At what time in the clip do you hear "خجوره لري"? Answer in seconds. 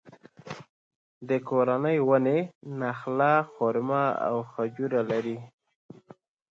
4.51-5.37